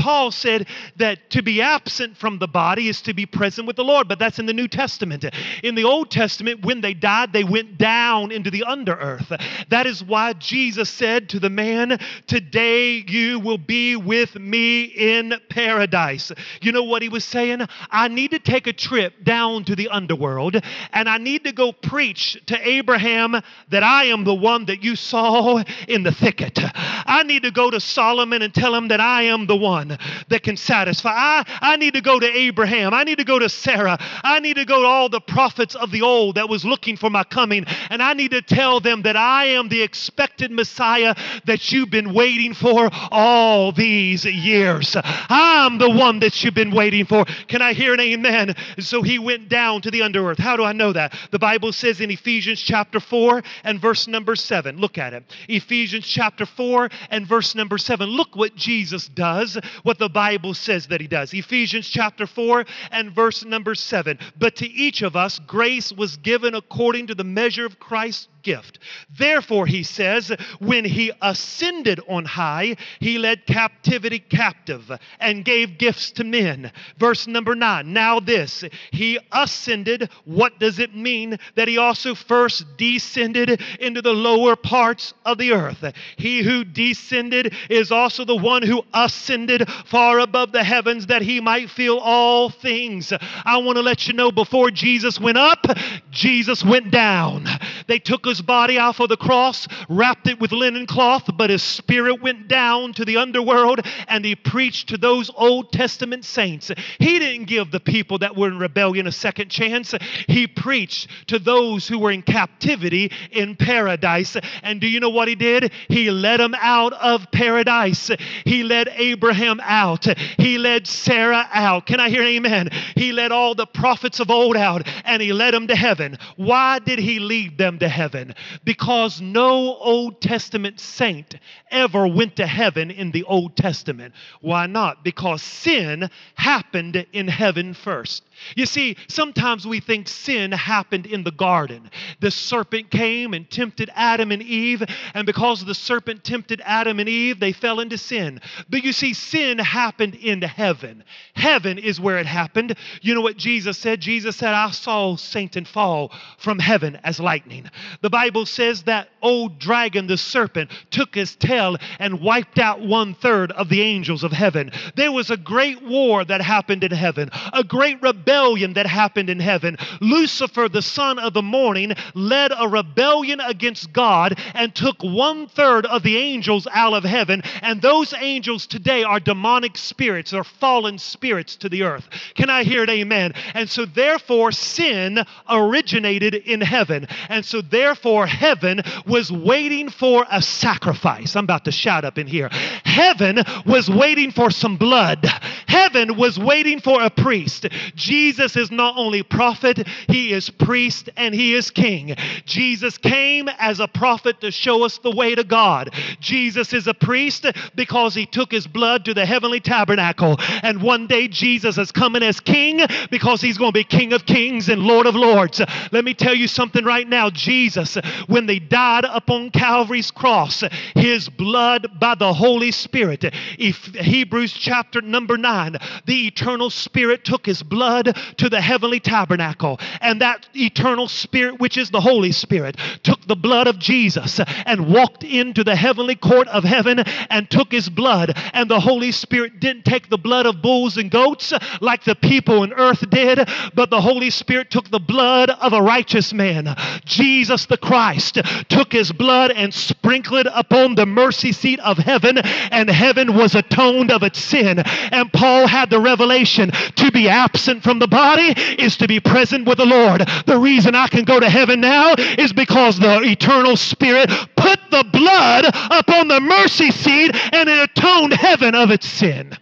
[0.05, 3.83] Paul said that to be absent from the body is to be present with the
[3.83, 5.25] Lord, but that's in the New Testament.
[5.63, 9.31] In the Old Testament, when they died, they went down into the under earth.
[9.69, 15.33] That is why Jesus said to the man, Today you will be with me in
[15.49, 16.31] paradise.
[16.61, 17.65] You know what he was saying?
[17.89, 20.61] I need to take a trip down to the underworld
[20.93, 24.95] and I need to go preach to Abraham that I am the one that you
[24.95, 26.59] saw in the thicket.
[26.63, 29.97] I need to go to Solomon and tell him that I am the one
[30.29, 31.11] that can satisfy.
[31.11, 32.93] I, I need to go to Abraham.
[32.93, 33.97] I need to go to Sarah.
[34.23, 37.09] I need to go to all the prophets of the old that was looking for
[37.09, 37.65] my coming.
[37.89, 42.13] And I need to tell them that I am the expected Messiah that you've been
[42.13, 44.95] waiting for all these years.
[45.03, 47.25] I'm the one that you've been waiting for.
[47.47, 48.55] Can I hear an amen?
[48.79, 50.39] So he went down to the underearth.
[50.39, 51.17] How do I know that?
[51.31, 54.77] The Bible says in Ephesians chapter 4 and verse number 7.
[54.77, 55.23] Look at it.
[55.47, 58.09] Ephesians chapter 4 and verse number 7.
[58.09, 61.33] Look what Jesus does, what the Bible says that he does.
[61.33, 64.19] Ephesians chapter 4 and verse number 7.
[64.37, 68.79] But to each of us grace was given according to the measure of Christ's gift.
[69.17, 76.11] Therefore, he says, when he ascended on high, he led captivity captive and gave gifts
[76.11, 76.71] to men.
[76.97, 77.91] Verse number nine.
[77.91, 80.09] Now, this, he ascended.
[80.23, 85.51] What does it mean that he also first descended into the lower parts of the
[85.51, 85.83] earth?
[86.15, 91.41] He who descended is also the one who ascended far above the heavens that he
[91.41, 93.11] might fill all things.
[93.43, 95.65] I want to let you know before Jesus went up,
[96.11, 97.47] Jesus went down.
[97.87, 101.63] They took his body off of the cross, wrapped it with linen cloth, but his
[101.63, 106.69] spirit went down to the underworld and he preached to those Old Testament saints.
[106.99, 109.93] He didn't give the people that were in rebellion a second chance.
[110.27, 114.35] He preached to those who were in captivity in paradise.
[114.63, 115.71] And do you know what he did?
[115.87, 118.11] He led them out of paradise.
[118.43, 120.05] He led Abraham out.
[120.37, 121.85] He led Sarah out.
[121.85, 122.69] Can I hear amen?
[122.95, 126.17] He led all the prophets of old out and he led them to heaven.
[126.35, 128.24] Why did he lead them to heaven?
[128.63, 131.35] Because no Old Testament saint
[131.71, 134.13] ever went to heaven in the Old Testament.
[134.41, 135.03] Why not?
[135.03, 138.23] Because sin happened in heaven first.
[138.55, 141.89] You see, sometimes we think sin happened in the garden.
[142.19, 147.09] The serpent came and tempted Adam and Eve, and because the serpent tempted Adam and
[147.09, 148.41] Eve, they fell into sin.
[148.69, 151.03] But you see, sin happened in heaven.
[151.33, 152.75] Heaven is where it happened.
[153.01, 154.01] You know what Jesus said?
[154.01, 157.69] Jesus said, I saw Satan fall from heaven as lightning.
[158.01, 163.13] The Bible says that old dragon, the serpent, took his tail and wiped out one
[163.15, 164.71] third of the angels of heaven.
[164.95, 169.29] There was a great war that happened in heaven, a great rebellion rebellion that happened
[169.29, 169.77] in heaven.
[170.01, 175.85] Lucifer, the son of the morning, led a rebellion against God and took one third
[175.85, 177.41] of the angels out of heaven.
[177.61, 182.09] And those angels today are demonic spirits, or fallen spirits to the earth.
[182.33, 182.89] Can I hear it?
[182.89, 183.33] Amen.
[183.53, 187.07] And so, therefore, sin originated in heaven.
[187.29, 191.35] And so, therefore, heaven was waiting for a sacrifice.
[191.35, 192.49] I'm about to shout up in here.
[192.83, 195.27] Heaven was waiting for some blood.
[195.75, 197.65] Heaven was waiting for a priest.
[197.95, 202.15] Jesus is not only prophet, he is priest and he is king.
[202.45, 205.93] Jesus came as a prophet to show us the way to God.
[206.21, 210.37] Jesus is a priest because he took his blood to the heavenly tabernacle.
[210.63, 212.79] And one day Jesus is coming as king
[213.11, 215.61] because he's going to be king of kings and lord of lords.
[215.91, 217.29] Let me tell you something right now.
[217.29, 220.63] Jesus, when they died upon Calvary's cross,
[220.95, 223.25] his blood by the Holy Spirit,
[223.59, 228.99] if Hebrews chapter number 9 9, the eternal spirit took his blood to the heavenly
[228.99, 234.39] tabernacle, and that eternal spirit, which is the Holy Spirit, took the blood of Jesus
[234.65, 238.33] and walked into the heavenly court of heaven and took his blood.
[238.53, 242.63] And the Holy Spirit didn't take the blood of bulls and goats like the people
[242.63, 246.75] in earth did, but the Holy Spirit took the blood of a righteous man.
[247.05, 248.39] Jesus the Christ
[248.69, 254.11] took his blood and sprinkled upon the mercy seat of heaven, and heaven was atoned
[254.11, 254.79] of its sin.
[254.79, 259.67] And Paul had the revelation to be absent from the body is to be present
[259.67, 260.27] with the Lord.
[260.45, 265.05] The reason I can go to heaven now is because the eternal Spirit put the
[265.11, 269.57] blood upon the mercy seat and it atoned heaven of its sin.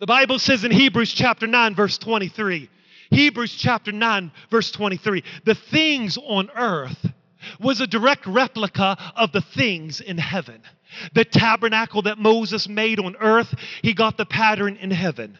[0.00, 2.70] The Bible says in Hebrews chapter 9, verse 23,
[3.10, 7.06] Hebrews chapter 9, verse 23, the things on earth
[7.60, 10.62] was a direct replica of the things in heaven.
[11.14, 15.38] The tabernacle that Moses made on earth, he got the pattern in heaven.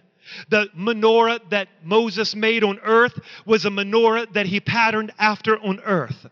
[0.48, 5.80] The menorah that Moses made on earth was a menorah that he patterned after on
[5.80, 6.26] earth.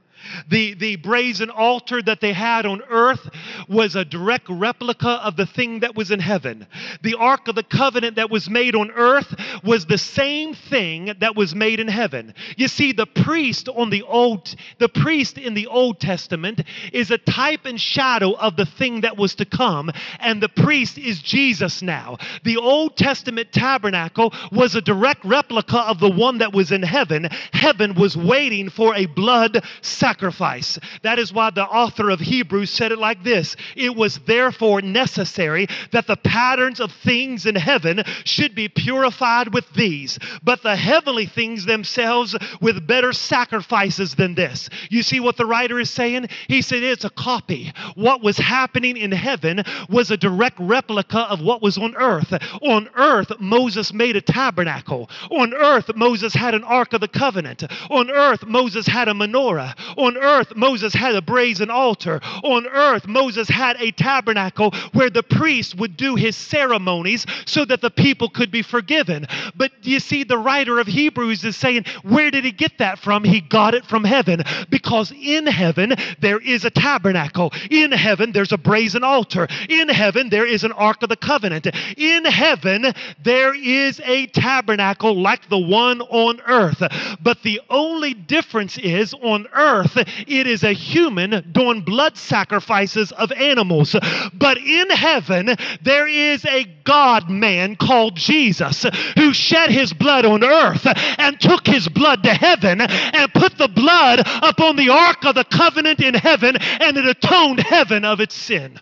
[0.48, 3.28] The, the brazen altar that they had on earth
[3.68, 6.66] was a direct replica of the thing that was in heaven.
[7.02, 11.36] The Ark of the Covenant that was made on earth was the same thing that
[11.36, 12.34] was made in heaven.
[12.56, 16.62] You see, the priest on the old, the priest in the Old Testament
[16.92, 19.90] is a type and shadow of the thing that was to come,
[20.20, 22.18] and the priest is Jesus now.
[22.44, 27.28] The Old Testament tabernacle was a direct replica of the one that was in heaven.
[27.52, 30.78] Heaven was waiting for a blood sacrifice sacrifice.
[31.02, 35.66] That is why the author of Hebrews said it like this It was therefore necessary
[35.92, 41.26] that the patterns of things in heaven should be purified with these, but the heavenly
[41.26, 44.70] things themselves with better sacrifices than this.
[44.88, 46.28] You see what the writer is saying?
[46.48, 47.72] He said it's a copy.
[47.94, 52.32] What was happening in heaven was a direct replica of what was on earth.
[52.62, 55.10] On earth, Moses made a tabernacle.
[55.30, 57.62] On earth, Moses had an ark of the covenant.
[57.90, 59.74] On earth, Moses had a menorah.
[59.98, 62.20] On earth, Moses had a brazen altar.
[62.44, 67.80] On earth, Moses had a tabernacle where the priest would do his ceremonies so that
[67.80, 69.26] the people could be forgiven.
[69.56, 73.24] But you see, the writer of Hebrews is saying, where did he get that from?
[73.24, 74.44] He got it from heaven.
[74.70, 77.52] Because in heaven, there is a tabernacle.
[77.70, 79.48] In heaven, there's a brazen altar.
[79.68, 81.66] In heaven, there is an ark of the covenant.
[81.96, 82.92] In heaven,
[83.24, 86.82] there is a tabernacle like the one on earth.
[87.20, 93.12] But the only difference is on earth, earth, it is a human doing blood sacrifices
[93.12, 93.94] of animals.
[94.34, 98.86] But in heaven, there is a God man called Jesus
[99.16, 100.86] who shed his blood on earth
[101.18, 105.44] and took his blood to heaven and put the blood upon the ark of the
[105.44, 108.80] covenant in heaven and it atoned heaven of its sin.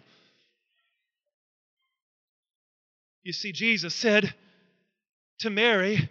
[3.25, 4.33] You see, Jesus said
[5.41, 6.09] to Mary,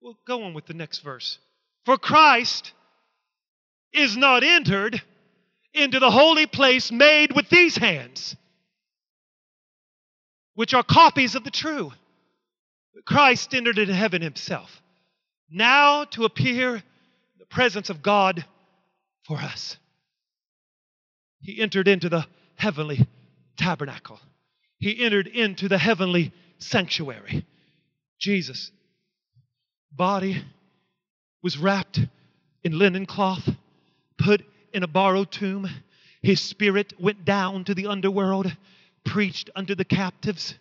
[0.00, 1.38] well, go on with the next verse.
[1.84, 2.72] For Christ
[3.92, 5.00] is not entered
[5.72, 8.36] into the holy place made with these hands,
[10.54, 11.92] which are copies of the true.
[13.06, 14.82] Christ entered into heaven himself,
[15.48, 16.82] now to appear in
[17.38, 18.44] the presence of God
[19.24, 19.76] for us.
[21.40, 22.26] He entered into the
[22.56, 23.06] heavenly
[23.56, 24.20] tabernacle,
[24.78, 27.46] he entered into the heavenly sanctuary.
[28.18, 28.70] Jesus'
[29.92, 30.42] body
[31.42, 32.00] was wrapped
[32.62, 33.48] in linen cloth
[34.20, 34.42] put
[34.72, 35.68] in a borrowed tomb.
[36.22, 38.54] His spirit went down to the underworld,
[39.04, 40.54] preached unto the captives,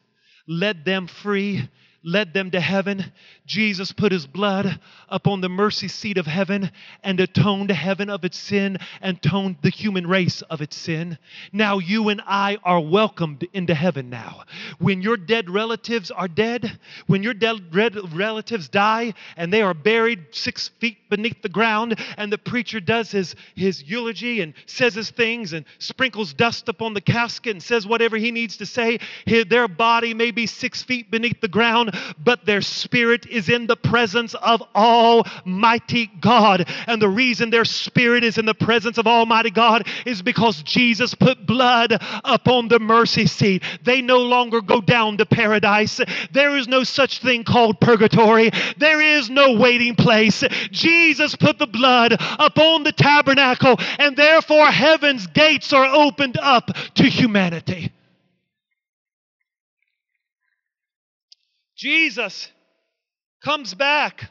[0.47, 1.70] led them free,
[2.04, 3.12] led them to heaven.
[3.45, 4.80] Jesus put his blood
[5.10, 6.72] upon the mercy seat of heaven
[7.04, 11.18] and atoned heaven of its sin and atoned the human race of its sin.
[11.52, 14.43] Now you and I are welcomed into heaven now.
[14.78, 20.28] When your dead relatives are dead, when your dead relatives die and they are buried
[20.32, 25.10] six feet beneath the ground, and the preacher does his, his eulogy and says his
[25.10, 29.68] things and sprinkles dust upon the casket and says whatever he needs to say, their
[29.68, 31.89] body may be six feet beneath the ground
[32.24, 36.68] but their spirit is in the presence of Almighty God.
[36.88, 41.14] And the reason their spirit is in the presence of Almighty God is because Jesus
[41.16, 43.64] put blood upon the mercy seat.
[43.84, 46.00] They no longer go down to paradise.
[46.32, 50.44] There is no such thing called purgatory, there is no waiting place.
[50.72, 57.04] Jesus put the blood upon the tabernacle, and therefore heaven's gates are opened up to
[57.04, 57.92] humanity.
[61.80, 62.51] Jesus
[63.41, 64.30] comes back.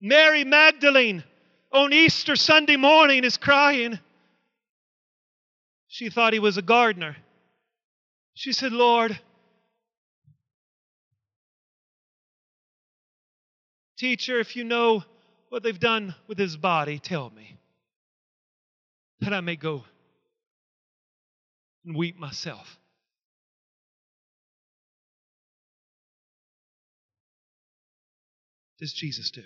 [0.00, 1.24] Mary Magdalene
[1.72, 3.98] on Easter Sunday morning is crying.
[5.88, 7.16] She thought he was a gardener.
[8.34, 9.18] She said, Lord,
[13.98, 15.02] teacher, if you know
[15.48, 17.56] what they've done with his body, tell me
[19.18, 19.82] that I may go
[21.84, 22.78] and weep myself.
[28.78, 29.42] Does Jesus do?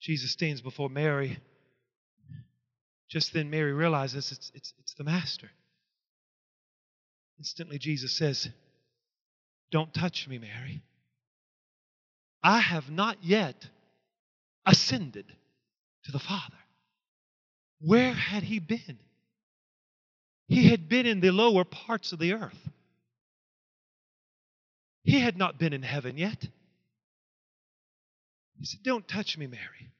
[0.00, 1.38] Jesus stands before Mary.
[3.08, 5.50] Just then, Mary realizes it's, it's, it's the Master.
[7.38, 8.48] Instantly, Jesus says,
[9.70, 10.82] Don't touch me, Mary.
[12.42, 13.68] I have not yet
[14.66, 15.26] ascended
[16.04, 16.56] to the Father.
[17.80, 18.98] Where had he been?
[20.48, 22.58] He had been in the lower parts of the earth.
[25.04, 26.48] He had not been in heaven yet.
[28.62, 29.90] He said, Don't touch me, Mary.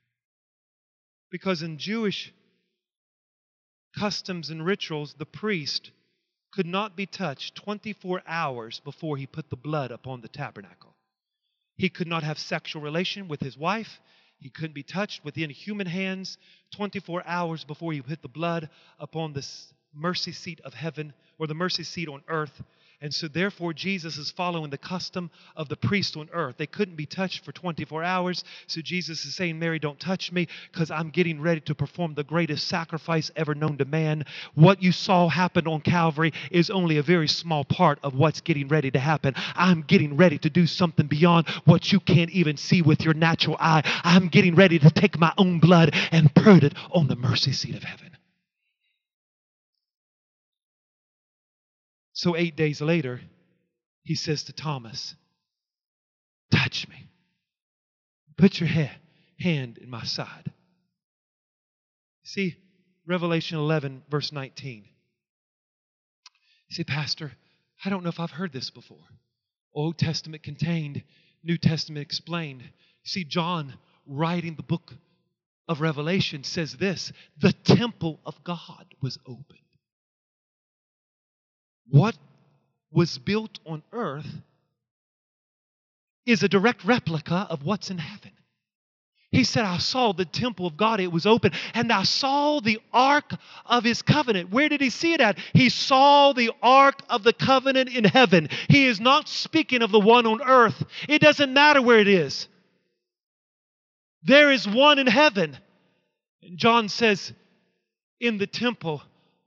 [1.33, 2.33] Because in Jewish
[3.99, 5.91] customs and rituals, the priest
[6.53, 10.95] could not be touched 24 hours before he put the blood upon the tabernacle.
[11.77, 14.01] He could not have sexual relation with his wife.
[14.39, 16.39] He couldn't be touched within human hands
[16.77, 19.45] 24 hours before he put the blood upon the
[19.93, 22.63] mercy seat of heaven or the mercy seat on earth.
[23.03, 26.55] And so, therefore, Jesus is following the custom of the priest on earth.
[26.57, 28.45] They couldn't be touched for 24 hours.
[28.69, 32.23] So, Jesus is saying, Mary, don't touch me because I'm getting ready to perform the
[32.23, 34.25] greatest sacrifice ever known to man.
[34.55, 38.69] What you saw happen on Calvary is only a very small part of what's getting
[38.69, 39.35] ready to happen.
[39.57, 43.57] I'm getting ready to do something beyond what you can't even see with your natural
[43.59, 43.83] eye.
[44.05, 47.75] I'm getting ready to take my own blood and pour it on the mercy seat
[47.75, 48.12] of heaven.
[52.13, 53.21] So, eight days later,
[54.03, 55.15] he says to Thomas,
[56.51, 57.09] Touch me.
[58.37, 58.97] Put your head,
[59.39, 60.53] hand in my side.
[62.25, 62.57] See,
[63.07, 64.85] Revelation 11, verse 19.
[66.69, 67.33] You say, Pastor,
[67.85, 68.99] I don't know if I've heard this before.
[69.75, 71.03] Old Testament contained,
[71.43, 72.63] New Testament explained.
[73.05, 73.75] See, John,
[74.07, 74.93] writing the book
[75.69, 79.59] of Revelation, says this the temple of God was opened.
[81.89, 82.16] What
[82.91, 84.26] was built on earth
[86.26, 88.33] is a direct replica of what's in heaven.
[89.33, 92.78] He said, I saw the temple of God, it was open, and I saw the
[92.93, 93.33] ark
[93.64, 94.51] of his covenant.
[94.51, 95.39] Where did he see it at?
[95.55, 98.51] He saw the ark of the covenant in heaven.
[98.68, 100.85] He is not speaking of the one on earth.
[101.09, 102.47] It doesn't matter where it is.
[104.22, 105.57] There is one in heaven.
[106.43, 107.33] And John says,
[108.20, 109.03] in the temple,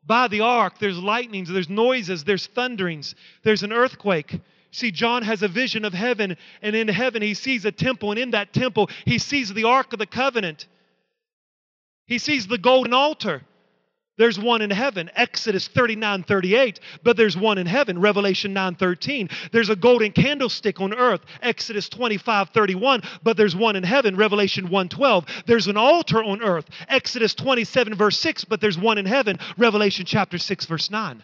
[0.05, 4.39] by the ark, there's lightnings, there's noises, there's thunderings, there's an earthquake.
[4.71, 8.19] See, John has a vision of heaven, and in heaven he sees a temple, and
[8.19, 10.67] in that temple he sees the ark of the covenant.
[12.05, 13.41] He sees the golden altar.
[14.17, 19.29] There's one in heaven, Exodus 39 38, but there's one in heaven, Revelation 9 13.
[19.51, 24.69] There's a golden candlestick on earth, Exodus 25 31, but there's one in heaven, Revelation
[24.69, 25.25] 1 12.
[25.47, 30.05] There's an altar on earth, Exodus 27 verse 6, but there's one in heaven, Revelation
[30.05, 31.21] chapter 6 verse 9.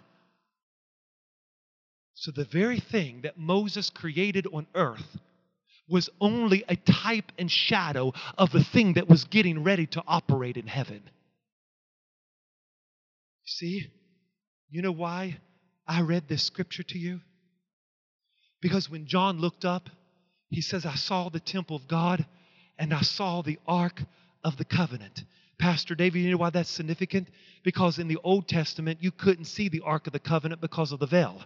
[2.13, 5.17] So the very thing that Moses created on earth
[5.87, 10.57] was only a type and shadow of the thing that was getting ready to operate
[10.57, 11.01] in heaven.
[13.57, 13.91] See,
[14.69, 15.37] you know why
[15.87, 17.19] I read this scripture to you?
[18.61, 19.89] Because when John looked up,
[20.49, 22.25] he says, I saw the temple of God
[22.77, 24.01] and I saw the ark
[24.43, 25.23] of the covenant.
[25.59, 27.27] Pastor David, you know why that's significant?
[27.63, 30.99] Because in the Old Testament, you couldn't see the ark of the covenant because of
[30.99, 31.43] the veil.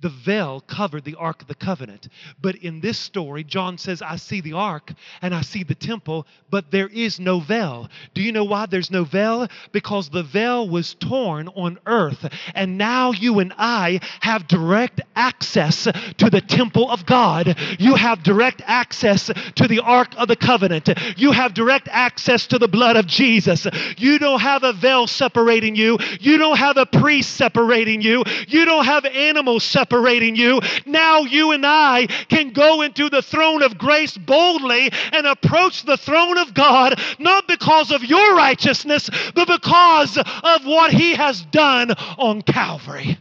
[0.00, 2.08] The veil covered the Ark of the Covenant.
[2.38, 4.92] But in this story, John says, I see the Ark
[5.22, 7.88] and I see the temple, but there is no veil.
[8.12, 9.48] Do you know why there's no veil?
[9.72, 12.30] Because the veil was torn on earth.
[12.54, 17.56] And now you and I have direct access to the temple of God.
[17.78, 20.90] You have direct access to the Ark of the Covenant.
[21.16, 23.66] You have direct access to the blood of Jesus.
[23.96, 25.96] You don't have a veil separating you.
[26.20, 28.24] You don't have a priest separating you.
[28.46, 30.60] You don't have animals separating you.
[30.84, 35.96] Now you and I can go into the throne of grace boldly and approach the
[35.96, 41.92] throne of God, not because of your righteousness, but because of what He has done
[42.18, 43.18] on Calvary.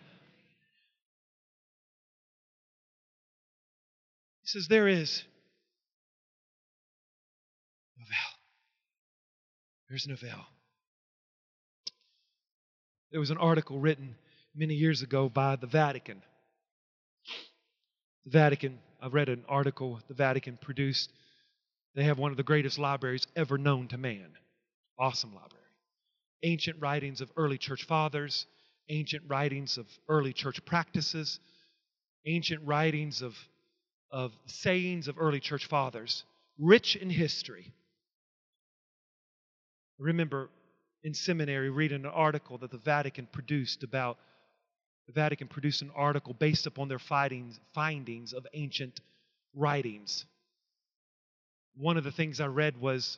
[4.45, 5.23] He says, There is
[7.97, 8.39] no veil.
[9.89, 10.45] There's no veil.
[13.11, 14.15] There was an article written
[14.53, 16.21] many years ago by the Vatican
[18.25, 21.11] the Vatican, I read an article the Vatican produced.
[21.95, 24.31] They have one of the greatest libraries ever known to man.
[24.97, 25.63] Awesome library.
[26.43, 28.45] ancient writings of early church fathers,
[28.89, 31.39] ancient writings of early church practices,
[32.25, 33.35] ancient writings of,
[34.11, 36.23] of sayings of early church fathers,
[36.59, 37.73] rich in history.
[39.99, 40.49] I remember
[41.03, 44.17] in seminary reading an article that the Vatican produced about
[45.07, 48.99] the Vatican produced an article based upon their findings, findings of ancient
[49.53, 50.25] writings.
[51.77, 53.17] One of the things I read was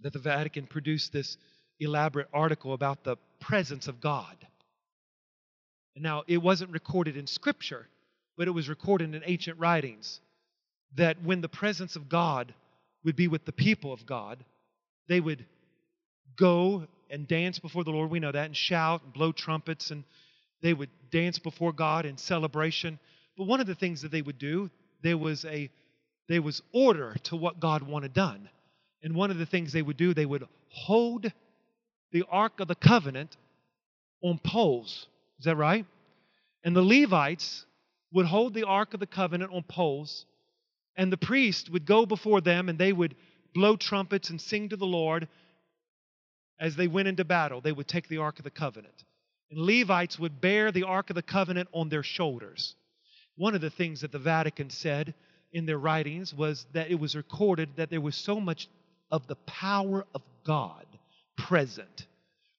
[0.00, 1.36] that the Vatican produced this
[1.80, 4.36] elaborate article about the presence of God.
[5.96, 7.86] Now, it wasn't recorded in Scripture,
[8.36, 10.20] but it was recorded in ancient writings
[10.96, 12.54] that when the presence of God
[13.04, 14.44] would be with the people of God,
[15.08, 15.44] they would
[16.36, 18.10] go and dance before the Lord.
[18.10, 20.04] We know that, and shout and blow trumpets, and
[20.62, 22.98] they would dance before God in celebration.
[23.36, 24.70] But one of the things that they would do,
[25.02, 25.70] there was a
[26.28, 28.50] there was order to what God wanted done.
[29.02, 31.32] And one of the things they would do, they would hold
[32.12, 33.36] the Ark of the Covenant
[34.22, 35.06] on poles.
[35.38, 35.86] Is that right?
[36.64, 37.64] And the Levites
[38.12, 40.26] would hold the Ark of the Covenant on poles,
[40.96, 43.14] and the priest would go before them and they would
[43.54, 45.28] blow trumpets and sing to the Lord
[46.60, 47.60] as they went into battle.
[47.60, 49.04] They would take the Ark of the Covenant.
[49.50, 52.74] And Levites would bear the Ark of the Covenant on their shoulders.
[53.36, 55.14] One of the things that the Vatican said
[55.52, 58.68] in their writings was that it was recorded that there was so much
[59.10, 60.86] of the power of God
[61.36, 62.06] present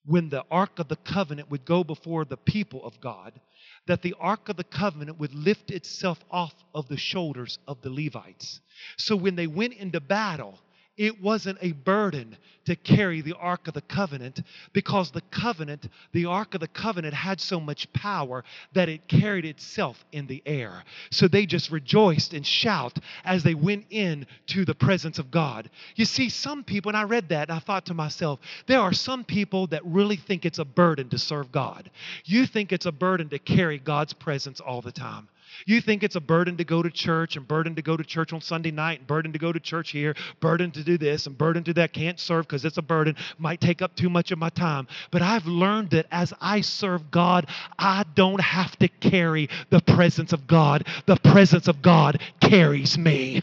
[0.06, 3.38] when the Ark of the Covenant would go before the people of God,
[3.86, 7.90] that the Ark of the Covenant would lift itself off of the shoulders of the
[7.90, 8.60] Levites.
[8.96, 10.58] So when they went into battle,
[11.00, 12.36] it wasn't a burden
[12.66, 14.42] to carry the Ark of the Covenant
[14.74, 18.44] because the covenant, the Ark of the Covenant, had so much power
[18.74, 20.84] that it carried itself in the air.
[21.10, 25.70] So they just rejoiced and shout as they went in to the presence of God.
[25.96, 28.92] You see, some people, and I read that and I thought to myself, there are
[28.92, 31.90] some people that really think it's a burden to serve God.
[32.26, 35.28] You think it's a burden to carry God's presence all the time.
[35.66, 38.32] You think it's a burden to go to church and burden to go to church
[38.32, 41.36] on Sunday night and burden to go to church here, burden to do this and
[41.36, 41.92] burden to that.
[41.92, 44.86] Can't serve because it's a burden, might take up too much of my time.
[45.10, 47.46] But I've learned that as I serve God,
[47.78, 50.86] I don't have to carry the presence of God.
[51.06, 53.42] The presence of God carries me.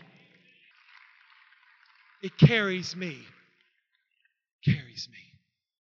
[2.21, 3.19] It carries me.
[4.65, 5.26] Carries me.